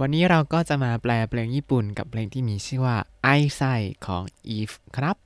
[0.00, 3.62] วันนี้เราก็จะมาแปลเพลงญี่ปุ่นกับเพลงที่มีชื่อว่าไอไซ
[4.06, 4.22] ของ
[4.56, 5.16] Eve ครับ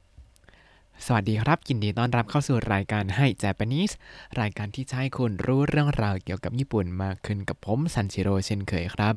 [1.07, 3.95] สวัสดีครับยินดีต้อนรับเข้าสู่รายการให้ Japanese
[4.41, 9.15] รายการที่จะให้คุณรู้เรื่องราวเกี่ยวกับญี่ปุ่นมากขึ้นกับผมซันชิโร่เช่นเคยครับ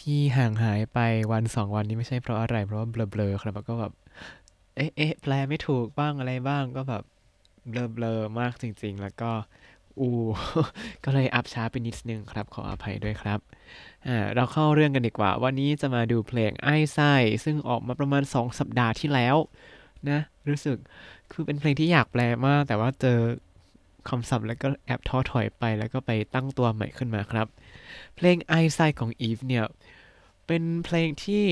[0.00, 0.98] ที่ห่างหายไป
[1.32, 3.92] วันสองวันนี้ไม่ใช่เพราะอะไร เพราะว่าเบลอๆครับแล้วก็แบบ
[4.76, 7.02] เอ๊ะเอ๊ะแปลไม่ถูกบ้างอะไรบ้างก็แบบ
[7.70, 9.30] เบลอๆมากจริง ๆ แล้วก็
[10.00, 10.10] อู
[11.04, 13.40] ก็เลยอัพช้าไปนิดนึงครับ ขออภัยด้วยครับ
[14.06, 17.12] อ่า เราเข้าเรื่องกันดีกว่า วันนี้จะมาดูเพลงไอ้ไส้
[17.44, 19.36] ซึ่งออกมาประมาณ 2 สัปดาห์ที่แล้ว
[20.10, 20.76] นะ รู้สึก
[21.32, 23.18] คือเป็นเพลงที่อยากแปลมาก แต่ว่าเจอ
[24.08, 27.46] คำศัพท์แล้วก็แอบท้อถอยไป แล้วก็ไปตั้งตัวใหม่ขึ้นมาครับ
[28.16, 29.64] เพลงไอไซของ Eve เนี่ย
[30.46, 31.44] เป็นเพลงที่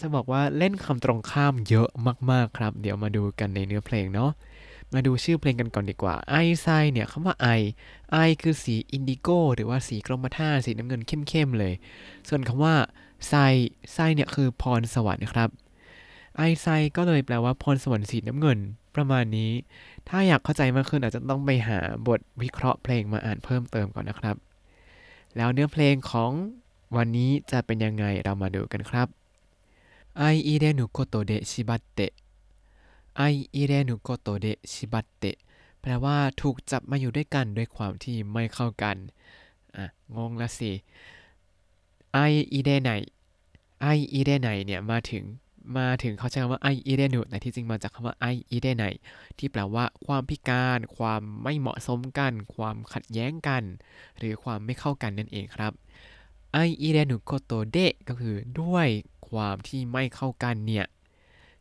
[0.00, 1.88] จะบอกว่าเล่นคำตรงข้ามเยอะ
[2.30, 4.30] มาก ๆ ครับ เดี๋ยวมาดูกันในเนื้อเพลงเนาะ
[4.94, 7.48] มาดูชื่อเพลงกันก่อนดีกว่าไอไซเนี่ยคำว่าไอ
[8.12, 11.74] ไอคือสีอินดิโกหรือว่าสีกรมท่าสีน้ำเงินเข้มๆเลย
[12.28, 12.74] ส่วนคำว่า
[13.28, 13.34] ไซ
[13.92, 15.50] ไซเนี่ยคือพรสวรรค์นะครับ
[16.36, 18.58] ไอไซก็เลยแปลว่าพรสวรรค์สีน้ำเงิน
[18.94, 19.50] ประมาณนี้
[20.08, 24.36] ถ้าอยากเข้าใจมากขึ้นอาจจะต้องไปหาบทวิเคราะห์เพลงมาอ่านเพิ่มเติมก่อนนะครับ
[25.36, 26.32] แล้วเนื้อเพลงของ
[26.96, 29.08] วันนี้จะเป็นยังไงเรามาดูกันครับ
[30.18, 30.22] 相容
[30.58, 32.12] れぬことで縛って 相
[33.16, 35.36] 容れぬことで縛って
[35.80, 38.96] แปลว่าถูกจับมาอยู่ด้วยกันด้วยความที่ไม่เข้ากัน
[39.76, 39.84] อะ
[40.16, 40.72] งงละสิ
[42.12, 42.18] ไอ
[42.52, 42.90] อิเรไน
[43.80, 45.24] ไออิเรไนเนี่ยมาถึง
[45.76, 48.84] มาถึงเขาใช้คำว่าไออิเรนุแต่ที่จริงมาจากคำว่าไออิเรไน
[49.38, 53.62] ที่แปลว่าความพิการ ความไม่เหมาะสมกัน ความขัดแย้งกัน
[54.18, 55.72] หรือความไม่เข้ากันนั่นเองครับ
[56.52, 58.88] 相容れぬことで ก็คือด้วย
[59.28, 60.86] ความที่ไม่เข้ากันเนี่ย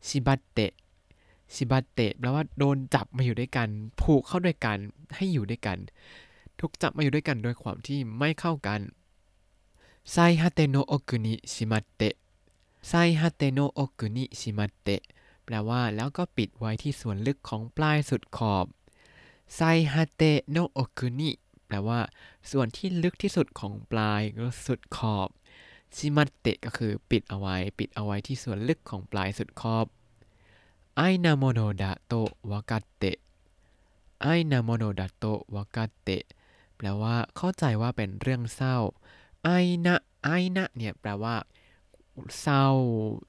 [0.07, 3.69] 縛って 縛って แปลว่าโดนจับมาอยู่ด้วยกัน
[4.01, 4.77] ผูกเข้าด้วยกัน
[5.15, 5.77] ให้อยู่ด้วยกัน
[6.59, 8.79] ถูกจับมาอยู่ด้วยกันโดยความที่ไม่เข้ากัน
[10.11, 15.01] 最果ての奥にしまって 最果ての奥にしまって
[15.45, 18.65] แปลว่าแล้วก็ปิดไว้ที่ส่วนลึกของปลายสุดขอบ
[19.55, 19.61] 最
[19.93, 21.31] ฮาเตโนโอกุนิ
[21.67, 21.99] แปลว่า
[22.51, 25.29] ส่วนที่ลึกที่สุดของปลายก็สุดขอบ
[25.95, 29.85] しまって ก็คือปิดเอาไว้ ปิดเอาไว้ที่ส่วนลึกของปลายสุดขอบ
[30.97, 32.13] 哀なものだと
[32.51, 33.17] 分かって 哀
[34.21, 35.25] なものだと
[35.55, 36.23] 分かって
[36.75, 38.77] แปลว่าเข้าใจว่าเป็นเรื่องเศร้า
[39.43, 41.35] 哀な 哀な เนี่ยแปลว่า
[42.39, 42.65] เศร้า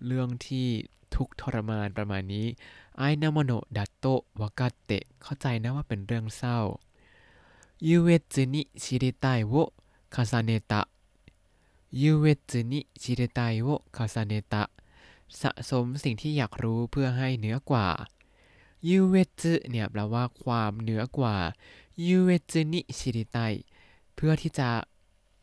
[0.07, 0.69] เรื่องที่
[1.15, 2.47] ทุกข์ทรมานประมาณนี้
[2.99, 4.07] 哀なものだと分
[4.41, 6.59] かって เข้าใจนะว่าเป็นเรื่องเศร้า
[7.89, 9.55] 優越に知りたいを
[10.15, 14.63] 重ねた 優越に知りたいを重ねた
[15.43, 17.89] สะสมสิ่งที่อยากรู้เพื่อให้เหนือกว่า
[18.89, 21.37] ยูเวจิเนี่ยแปลว่าความเหนือกว่า
[22.07, 23.39] 優越に知りたい
[24.15, 24.69] เพื่อที่จะ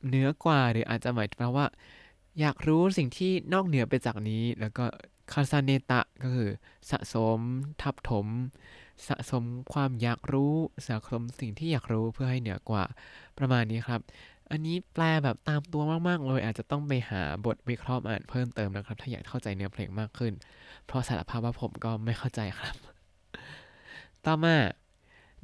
[0.07, 1.67] เหนือกว่าหรืออาจจะหมายถึงว่า
[2.39, 4.85] อยากรู้สิ่งที่นอกเหนือไปจากนี้ แล้วก็
[5.31, 6.49] 重ねた ก็คือ
[6.89, 7.39] สะสม
[7.81, 8.27] ทับถม
[9.07, 10.53] สะสมความอยากรู้
[10.87, 12.83] สะสมสิ่งที่อยากรู้เพื่อให้เหนือกว่า
[13.37, 14.01] ประมาณนี้ครับ
[14.51, 20.33] อันนี้แปลแบบตามตัวมากๆเลยอาจจะต้องไปหาบทวิเคราะห์อ่านเพิ่มเติมนะครับ ถ้าอยากเข้าใจเนื้อเพลงมากขึ้น
[20.85, 22.75] เพราะสารภาพว่าผมก็ไม่เข้าใจครับ
[24.25, 24.55] ต่อมา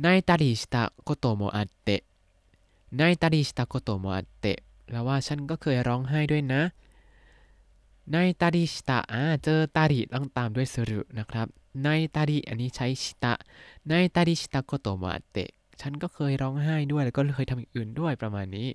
[0.02, 6.62] 泣いたりしたこともあって 泣いたりしたこともあって แปลว่าฉันก็เคยร้องไห้ด้วยนะ
[8.12, 11.48] 泣いたりした อ่าเจอ たり ต้องตามด้วย する นะครับ
[11.82, 15.50] 泣いたり อันนี้ใช้ した 泣いたりしたこともあって
[15.82, 18.68] ฉันก็เคยร้องไห้ด้วยแล้วก็เคยทำอย่างอื่นด้วยประมาณนี้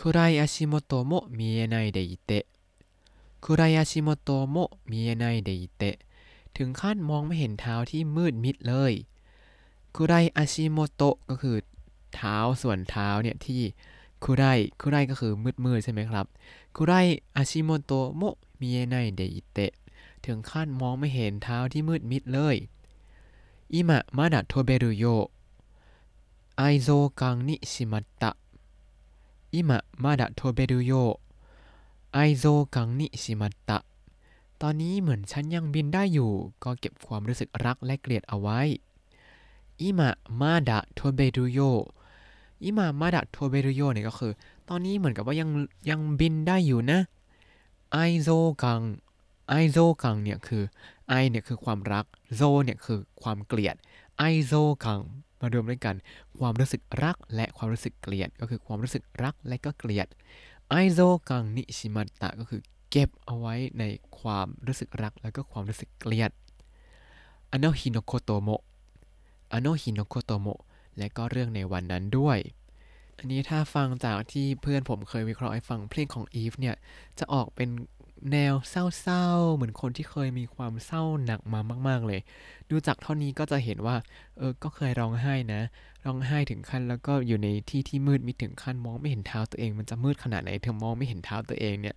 [0.00, 5.96] 暗い足元も見えないでいて 暗い足元も見えないでいて
[6.56, 8.92] ถึงขั้นมองไม่เห็นเท้าที่มืดมิดเลย
[9.94, 11.56] คุไรอาชิโมโตะก็คือ
[12.14, 13.62] เท้าส่วนเท้าเนี่ยที่
[14.24, 14.44] คุไร
[14.80, 16.26] คุไรก็คือมืดมืดใช่ไหมครับ
[16.76, 16.92] คุไร
[17.36, 18.22] อาชิโมโตโม
[18.60, 19.72] มิเอไนเดอิเตะ
[20.24, 22.56] ถึงขั้นมองไม่เห็นเท้าที่มืดมิดเลย
[23.72, 28.30] 今まだ飛べるよう愛憎感にしまった
[29.54, 33.78] 今まだ飛べるよう愛憎感にしまった
[34.60, 36.30] ตอนนี้เหมือนฉันยังบินได้อยู่
[36.64, 38.60] ก็เก็บความรู้สึกรักและเกลียดเอาไว้
[39.80, 41.60] อิมะมาดะโทเบรุโย
[42.64, 44.32] อิมามาดะโทเบรุโยเนี่ยก็คือ
[44.68, 45.48] ตอนนี้เหมือนกับว่ายัง
[45.90, 47.00] ยังบินได้อยู่นะ
[47.92, 48.28] ไอโซ
[48.62, 48.80] กัง
[49.48, 50.62] ไอโซกังเนี่ยคือ
[51.08, 53.76] ไอเนี่ยคือความรักโซเนี่ยคือความเกลียด
[54.18, 54.52] ไอโซ
[54.84, 55.00] กัง
[55.44, 55.94] มารวมด้วยกัน
[56.38, 60.08] ความรู้สึกรักและความรู้สึกเกลียด ก็คือความรู้สึกรักและก็เกลียด
[60.68, 60.98] ไอโซ
[61.28, 62.60] กังนิชิมัตตะก็คือ
[62.90, 63.84] เก็บเอาไว้ใน
[64.18, 66.30] ความรู้สึกรักแล้วก็ความรู้สึกเกลียด
[67.52, 68.48] あの日のことも
[69.52, 70.46] あの日のことも
[70.98, 72.38] และก็เรื่องในวันนั้นด้วย
[73.18, 76.76] อันนี้ถ้าฟังจากที่เพื่อนผมเคยวิเคราะห์ให้ฟังเพลงของ Eve เนี่ย
[77.18, 77.68] จะออกเป็น
[78.32, 82.20] แนวเศร้าๆ เหมือนคนที่เคยมีความเศร้าหนักมามาก ๆ เลย
[82.70, 83.96] ดูจากเท่านี้ก็จะเห็นว่า
[84.38, 85.62] เออ ก็เคยร้องไห้นะ
[86.04, 91.96] ร้องไห้ถึงขั้นแล้วก็อยู่ในที่ที่มืดมิดถึงขั้นมองไม่เห็นเท้าตัวเอง มันจะมืดขนาดไหนเธอมองไม่เห็นเท้าตัวเองเนี่ย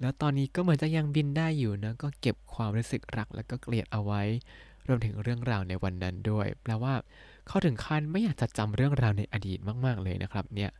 [0.00, 4.22] แล้วตอนนี้ก็เหมือนจะยังบินได้อยู่นะ ก็เก็บความรู้สึกรักแล้วก็เกลียดเอาไว้
[4.88, 6.94] รวมถึงเรื่องราวในวันนั้นด้วย แปลว่า
[7.46, 10.70] เขาถึงขั้นไม่อยากจะจำเรื่องราวในอดีตมาก ๆ เลยนะครับ เนี่ย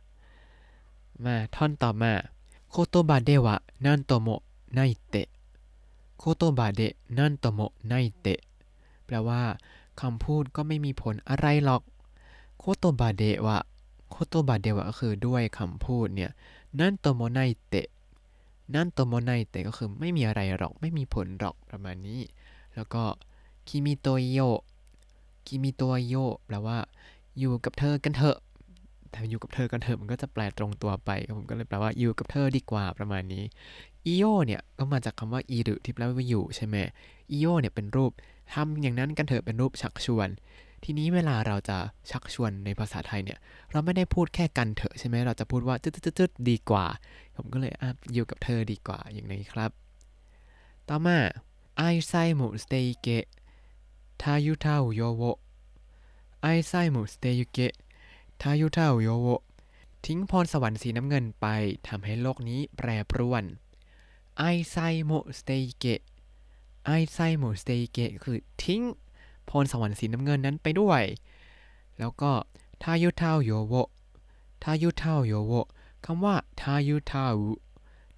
[1.25, 2.11] มาท่อนต่อมา
[2.69, 3.55] 言葉では何
[3.85, 4.29] とも
[4.73, 8.39] ないって 言葉では何ともないって
[9.05, 9.41] แปลว่า
[10.01, 11.81] คำพูดก็ไม่มีผลอะไรหรอก
[12.59, 13.59] โคโตบาเดะวะ
[14.09, 16.31] โคโตบาเดวะก็คือด้วยคำพูดเนี่ย
[16.79, 22.21] 何ともないって 何ともないって ก็คือไม่มีอะไรหรอก ไม่มีผลหรอกประมาณนี้
[22.75, 23.03] แล้วก็
[23.67, 24.39] คิมิโตโย
[25.47, 26.13] คิมิโตโย
[26.45, 26.77] แปลว่า
[27.37, 28.37] อยู่กับเธอกันเถอะ
[29.29, 33.43] อยู่กับเธอกันเถอะมันก็จะแปลตรงตัวไปผมก็เลยแปลว่าอยู่กับเธอดีกว่าประมาณนี้
[34.05, 36.75] いよう เนี่ยก็มาจากคำว่า いる ที่แปลว่าอยู่ใช่ไหม
[37.31, 38.11] いよう เนี่ยเป็นรูป
[38.53, 40.29] ทำอย่างนั้นกันเถอะเป็นรูปชักชวน
[40.83, 41.77] ทีนี้เวลาเราจะ
[42.11, 43.39] ชักชวนในภาษาไทยเนี่ย
[43.71, 46.85] เราไม่ได้พูดแค่กันเถอะใช่ไหมเราจะพูดว่าจุดจุดจุดดีกว่า
[47.35, 49.71] ผมก็เลยอะอยู่กับเธอดีกว่าอย่างนี้ครับ
[50.87, 51.17] ต่อมา
[51.77, 53.25] 藍才も捨ててけ 揺
[54.21, 57.73] 蕩う世を 藍才も捨ててけ 揺
[58.41, 59.27] 蕩う世を
[60.05, 61.47] ทิ้งพรสวรรค์สีน้ำเงินไป
[61.87, 63.43] ทำให้โลกนี้แปรปรวน
[64.37, 66.01] 藍才も捨ててけ 藍
[66.85, 68.81] 才も捨ててけ คือทิ้ง
[69.49, 71.03] พรสวรรค์สีน้ำเงินนั้นไปด้วย
[71.99, 72.31] แล้วก็
[72.83, 73.73] ทายุทาโยโว
[74.63, 75.53] ทายุทาโยโว
[76.05, 77.25] คำว่าทายุทา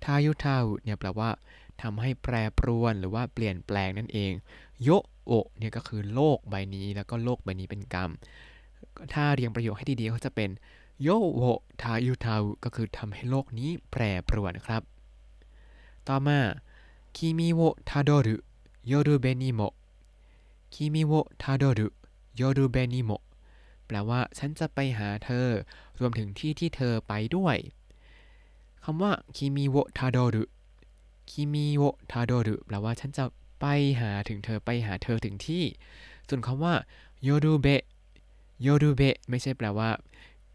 [0.03, 1.29] ทายุทาเนี่ยแปลว่า
[1.81, 4.31] ทำให้แปรปรวนหรือว่าเปลี่ยนแปลงนั่นเอง
[4.83, 4.89] โย
[5.25, 8.09] โอเนี่ยก็คือโลกใบนี้แล้วก็โลกใบนี้เป็นกรรม
[9.13, 10.49] ถ้าเรียงประโยคให้ดีๆก็จะเป็น
[11.01, 11.43] โยโว
[11.81, 14.81] ทายุทาอุก็คือทำให้โลกนี้แปรปรวนครับ
[16.07, 16.39] ต่อมา
[17.15, 18.35] 君を辿る寄
[18.87, 19.61] る辺にも
[20.73, 21.87] 君を辿る寄
[22.35, 23.11] る辺にも
[23.85, 25.47] แปลว่าฉันจะไปหาเธอ
[25.99, 27.57] รวมถึงที่ที่เธอไปด้วย
[28.83, 30.43] คำว่าคิมิโวทาโดรุ
[31.29, 33.25] คิมิโวทาโดรุแปลว่าฉันจะ
[33.59, 33.65] ไป
[34.01, 35.63] หาถึงเธอไปหาเธอถึงที่
[36.29, 36.73] ส่วนคำว่า
[37.23, 37.67] 寄る辺
[38.61, 39.89] 寄る辺 ไม่ใช่แปลว่า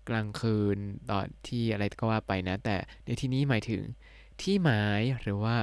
[0.08, 0.78] กลางคืน
[1.10, 3.82] ตอนที่อะไรก็ว่าไปนะ แต่ในที่นี้หมายถึง
[4.40, 5.56] ที่หมายหรือว่า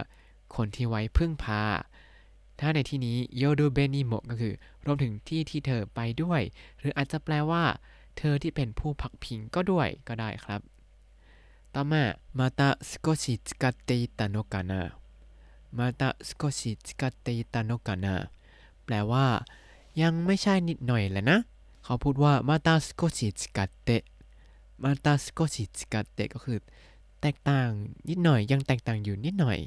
[0.55, 1.63] คนที่ไว้พึ่งพา
[2.59, 4.53] ถ้าในที่นี้寄る辺にも ก็คือ
[4.85, 6.41] รวมถึงที่ที่เธอไปด้วย
[6.79, 7.63] หรืออาจจะแปลว่า
[8.17, 10.61] เธอที่เป็นผู้พักพิงก็ด้วยก็ได้ครับ
[11.73, 12.03] ต่อมา
[12.37, 18.15] まだ少し違ってたのかな まだ少し違ってたのかな
[18.85, 19.25] แปลว่า
[20.01, 21.39] ยังไม่ใช่นิดหน่อยแหละนะ
[21.83, 23.89] เขาพูดว่าまだ少し違って
[24.83, 26.57] まだ少し違って ก็คือ
[27.21, 27.69] แตกต่าง
[28.09, 29.57] นิดหน่อยยังแตกต่างอยู่นิดหน่อย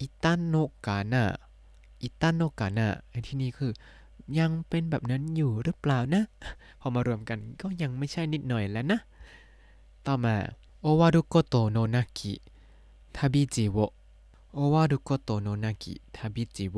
[0.00, 0.54] いたの
[0.86, 1.24] かな い
[2.02, 3.72] たのかな ไอที่นี่คือ
[4.38, 6.22] ยังเป็นแบบนั้นอยู่หรือเปล่านะ
[6.80, 8.98] พอมารวมกันก็ยังไม่ใช่นิดหน่อยแล้วนะ
[10.06, 10.34] ต่อมา
[10.80, 12.32] 終わることの無き
[13.16, 16.76] 旅路を 終わることの無き旅路を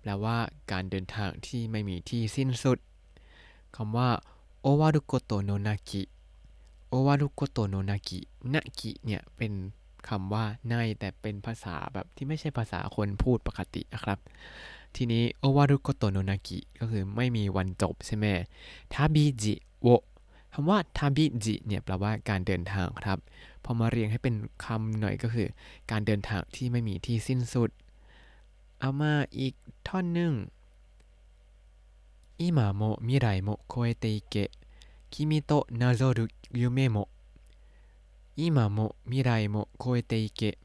[0.00, 0.36] แปลว่า
[0.70, 2.78] การเดินทางที่ไม่มีที่สิ้นสุด
[3.76, 4.08] คำว่า
[4.62, 6.02] โอวารุโกโตโนนากิ
[6.88, 8.18] โอวารุโกโตโนนากิ
[8.54, 9.52] นากิเนี่ยเป็น
[10.08, 14.18] คำว่าในแต่เป็นภาษาแบบที่ไม่ใช่ภาษาคนพูดปกตินะครับ
[14.96, 18.26] ทีนี้โอวารุโกโตโนนากิก็คือไม่มีวันจบใช่ไหม
[18.92, 19.88] ทาบิจิโว
[20.52, 23.18] คำว่าทาบิจิเนี่ยแปลว่าการเดินทางครับ
[23.64, 25.48] พอมาเรียงให้เป็นคำหน่อยก็คือ
[25.90, 27.70] การเดินทางที่ไม่มีที่สิ้นสุด
[28.80, 29.54] เอามาอีก
[29.88, 30.32] ท่อนหนึ่ง
[32.39, 34.49] อิมาโมมิไรโมโคเอเตเกะ
[35.11, 37.07] 君となぞる夢も
[38.35, 40.57] 今も未来も超えていけ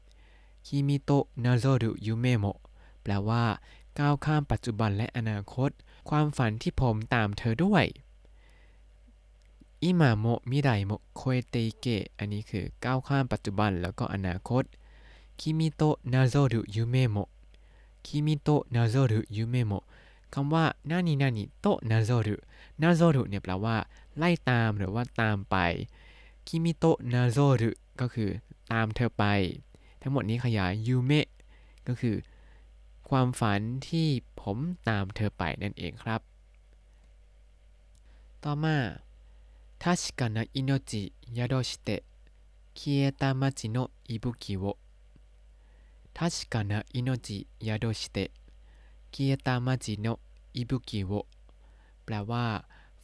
[0.61, 2.59] 君となぞる夢も
[3.01, 3.61] แปลว่า
[3.99, 5.69] ก้าวข้ามปัจจุบันและอนาคต
[6.09, 7.85] ความฝันที่ผมตามเธอด้วย
[9.83, 14.63] อิมาโมมิไรโมโคเอเตเกะอันนี้คือก้าวข้ามปัจจุบันแล้วก็อนาคต
[15.39, 15.81] คิมิโต
[16.13, 17.17] นาโซรุยูเมโม
[18.05, 19.73] คิมิโตนาโซรุยูเมโม
[20.38, 23.76] คำว่า 何々となぞる なぞる เนี่ยแปลว่า
[24.18, 25.56] ไล่ตามหรือว่าตามไป
[26.46, 28.30] 君となぞる ก็คือ
[28.72, 29.24] ตามเธอไป
[30.02, 31.28] ทั้งหมดนี้ขยายยูเมะ
[31.86, 32.16] ก็คือ
[33.08, 34.08] ความฝันที่
[34.40, 36.20] ผมตามเธอไปนั่นเองครับ
[38.42, 38.76] ต่อมา
[39.82, 41.02] ทาชิกานะอิโนจิ
[41.38, 51.12] 宿して 消えた街の息吹を 確かな命宿して 消えた街の息吹を
[52.04, 52.46] แปลว่า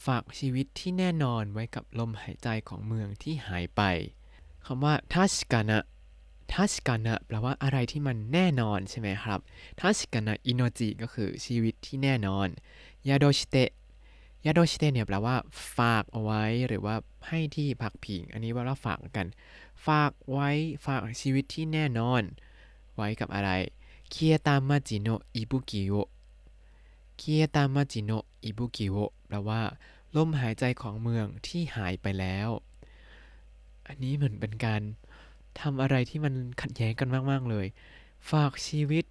[0.06, 3.82] ฝากชีวิตที่แน่นอนไว้กับลมหายใจของเมืองที่หายไป
[4.66, 9.40] คำว่า 確かな 確かな แปลว่าอะไรที่มันแน่นอนใช่ไหมครับ
[9.80, 12.48] ทัชกานะอินโนจิก็คือชีวิตที่แน่นอน
[13.08, 13.70] 宿して
[14.44, 15.36] ยาโดชิเตะเนี่ยแปลว่า
[15.76, 16.96] ฝากเอาไว้หรือว่า
[17.28, 19.26] ให้ที่พักผิง อันนี้ว่าเราฝากกัน
[19.86, 20.50] ฝากไว้
[20.86, 22.22] ฝากชีวิตที่แน่นอน
[22.96, 23.50] ไว้กับอะไร
[24.10, 25.92] เคียตามาจิโนอิบุกิโย
[27.24, 28.10] เคียตามาจิโน
[28.44, 28.96] อิบุกิโอ
[29.28, 29.60] แปลว่า
[30.16, 32.48] ลมหายใจของเมืองที่หายไปแล้ว
[33.86, 34.82] อันนี้เหมือนเป็นการ
[35.60, 37.66] ทำอะไรที่มันขัดแย้งกันมาก ๆ เลย
[38.30, 39.04] ฝากชีวิต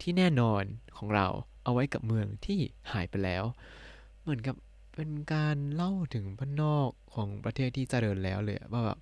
[0.00, 0.62] ที่แน่นอน
[0.96, 1.26] ของเรา
[1.64, 2.58] เอาไว้กับเมืองที่
[2.92, 3.44] หายไปแล้ว
[4.20, 4.56] เหมือนกับ
[4.94, 8.98] เป็นการเล่าถึงบ้านนอกของประเทศที่เจริญแล้วเลยว่าแบบ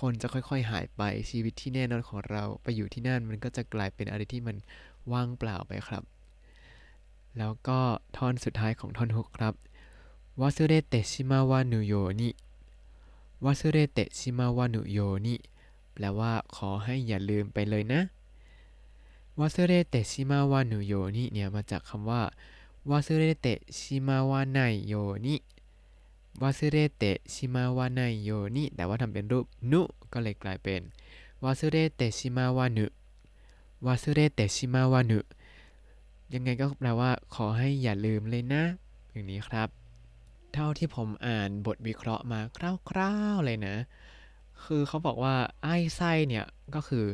[0.00, 4.56] คนจะค่อยๆหายไปชีวิตที่แน่นอนของเรา ไปอยู่ที่นั่นมันก็จะกลายเป็นอะไรที่มัน
[5.12, 6.04] ว่างเปล่าไปครับ
[7.38, 7.78] แล้วก็
[8.16, 9.54] ท่อนสุดท้ายของท่อนฮุกครับ
[10.40, 12.30] วาสุเรเตชิมาวานุโยนิ
[13.44, 15.34] วาสุเรเตชิมาวานุโยนิ
[15.92, 18.00] แปลว่าขอให้อย่าลืมไปเลยนะ
[19.38, 22.22] วาสุเรเตชิมาวานุโยนิเนี่ยมาจากคำว่า
[22.90, 24.94] วาสุเรเตชิมาวาไนโย
[25.26, 25.36] นิ
[26.42, 30.80] วาสุเรเตชิมาวาไนโยนิแต่ว่าทำเป็นรูปนุก็เลยกลายเป็น
[31.44, 32.86] วาสุเรเตชิมาวานุ
[33.86, 35.18] วาสุเรเตชิมาวานุ
[36.34, 38.64] ยังไงก็แปลว่า ขอให้อย่าลืมเลยนะ
[39.12, 39.68] อย่างนี้ครับ
[40.52, 43.76] เท่าที่ผมอ่านบทวิเคราะห์มาคร่าวๆเลยนะ
[44.64, 47.04] คือเขาบอกว่าไอ้ไส้เนี่ยก็คือ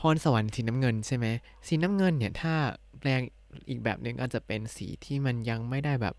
[0.00, 1.26] พรสวรรค์สีน้ำเงินใช่ไหม
[1.66, 2.54] สีน้ำเงินเนี่ยถ้า
[2.98, 3.20] แปลง
[3.68, 6.14] อีกแบบหนึ่งอาจจะเป็นสีที่มันยังไม่ได้แบบ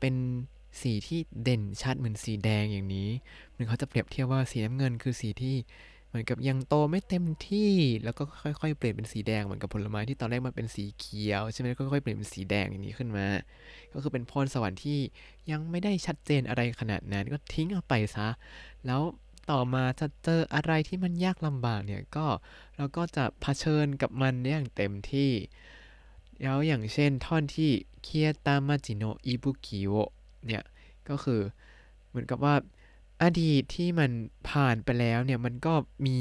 [0.00, 0.14] เป็น
[0.80, 3.08] สีที่เด่นชัดเหมือนสีแดงอย่างนี้
[3.54, 5.56] มันเขาจะเปรียบเทียบว่าสีน้ำเงินคือสีที่
[6.12, 7.72] เหมือนกับยังโตไม่เต็มที่
[8.04, 13.26] แล้วก็ค่อยๆ เปลี่ยนเป็นสีแดงเหมือนกับผลไม้ที่ตอนแรกมันเป็นสีเขียวใช่ไหมก็ค่อยๆเปลี่ยนเป็นสีแดงอย่างนี้ขึ้นมา
[13.92, 14.98] ก็คือเป็นพรสวรรค์ที่
[15.50, 18.28] ยังไม่ได้ชัดเจนอะไรขนาดนั้นก็ทิ้งเอาไปซะ
[18.86, 19.02] แล้ว
[19.50, 22.26] ต่อมาจะเจออะไรที่มันยากลำบากเนี่ยก็
[22.76, 25.30] เราก็จะเผชิญกับมันอย่างเต็มที่
[26.42, 27.70] แล้วอย่างเช่นท่อนที่
[28.02, 29.92] เคียตามาจิโนอิบุกิโอ
[30.46, 30.64] เนี่ย
[31.08, 31.40] ก็คือ
[32.08, 32.54] เหมือนกับว่า
[33.22, 34.10] อดีตที่มัน
[34.50, 35.74] ผ่านไปแล้วเนี่ยมันก็
[36.06, 36.18] มี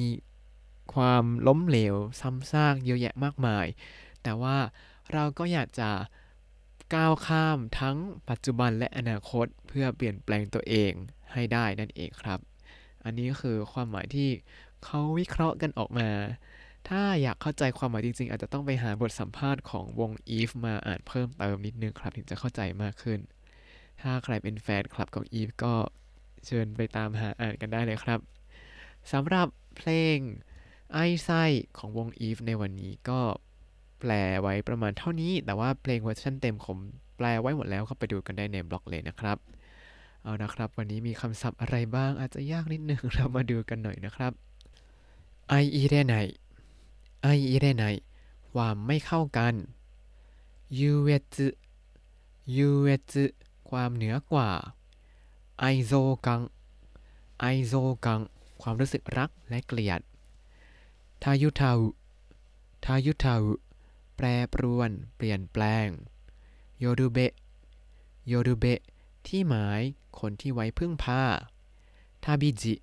[0.94, 3.66] ความล้มเหลวซ้ำซากเยอะแยะมากมาย
[4.24, 4.58] แต่ว่า
[5.14, 5.90] เราก็อยากจะ
[6.96, 7.98] ก้าวข้ามทั้ง
[8.30, 10.92] ปัจจุบันและอนาคตเพื่อเปลี่ยนแปลงตัวเอง
[11.34, 12.40] ให้ได้นั่นเองครับ
[13.06, 14.30] อันนี้คือความหมายที่
[14.84, 16.10] เขาวิเคราะห์กันออกมา
[16.90, 23.20] ถ้าอยากเข้าใจความหมายจริง ๆ อาจจะต้องไปหาบทสัมภาษณ์ของวง Eve มาอ่านเพิ่มเติมนิดนึงครับ ถึงจะเข้าใจมากขึ้น
[24.02, 25.74] ถ้าใครเป็นแฟนคลับของ Eve ก็
[26.46, 28.20] เชิญไปตามหาอ่านกันได้เลยครับ
[29.12, 30.18] สำหรับเพลง
[30.94, 31.44] ไอไส้
[31.78, 33.20] ของวง Eve ในวันนี้ก็
[34.00, 36.78] แปลไว้ประมาณเท่านี้ แต่ว่าเพลงเวอร์ชันเต็มผม
[37.18, 39.38] แปลไว้หมดแล้วเข้าไปดูกันได้ในบล็อกเลยนะครับ
[40.24, 44.32] เอานะครับ วันนี้มีคำศัพท์อะไรบ้างอาจจะยากนิดนึงเรามาดูกันหน่อยนะครับ
[45.50, 46.16] ไออีเรไน
[47.22, 47.86] ไออีเรไน
[48.52, 49.54] ความไม่เข้ากัน
[50.80, 51.48] ยูเวซึ
[52.56, 53.24] ยูเวซึ
[53.70, 54.50] ความเหนือกว่า
[55.62, 55.94] ไอโซ
[56.26, 56.42] กัง
[57.40, 57.74] ไอโซ
[58.06, 58.20] กัง
[58.62, 60.02] ความรู้สึกรักและเกลียด
[61.24, 61.90] ทายุทาอุ
[62.86, 63.54] ทายุทาอุ
[64.16, 65.88] แปรปรวน เปลี่ยนแปลง
[66.80, 67.34] โยรุเบะ
[68.28, 68.82] โยรุเบะ
[69.28, 69.82] ที่หมาย
[70.20, 71.24] คนที่ไว้พึ่งพา
[72.24, 72.76] ทาบิจิ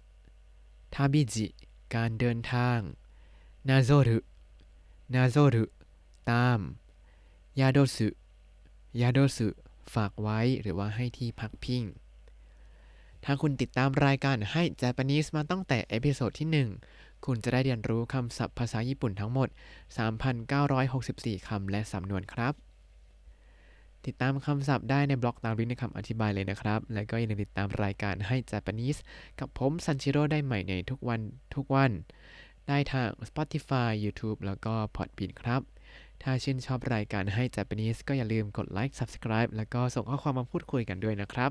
[0.95, 1.47] ทาบิจิ
[1.95, 2.79] การเดินทาง
[3.69, 4.19] นาโซรุ
[5.15, 5.65] นาโซรุ
[6.31, 6.59] ตาม
[7.61, 8.09] ยาโดสุ
[9.01, 9.49] 宿す
[9.95, 11.85] ฝากไว้หรือว่าให้ที่พักพิง
[13.25, 19.49] ถ้าคุณติดตามรายการให้ Japanese มาตั้งแต่ episode ที่ 1 คุณจะได้เรียนรู้คำศัพท์ภาษาญี่ปุ่นทั้งหมด
[20.69, 22.55] 3,964 คำและสำนวนครับ
[24.07, 29.01] ติดตามคำศัพท์ได้ในบล็อกตามลิงก์ในคำอธิบายเลยนะครับ และก็อย่าลืมติดตามรายการให้ Japanese
[29.41, 31.21] กับผมซันชิโร่ได้ใหม่ในทุกวัน
[31.55, 31.91] ทุกวัน
[32.69, 35.63] ได้ทาง Spotify YouTube แล้วก็ Podbean ครับ
[36.23, 41.51] ถ้าชื่นชอบรายการให้ Japanese ก็อย่าลืมกดไลค์ Subscribe แล้วก็ส่งข้อความมาพูดคุยกันด้วยนะครับ